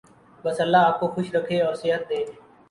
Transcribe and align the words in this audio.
بس 0.45 0.59
اللہ 0.61 0.77
آپ 0.77 0.99
کو 0.99 1.07
خوش 1.07 1.27
رکھے 1.35 1.61
اور 1.61 1.73
صحت 1.73 2.09
دے۔ 2.09 2.23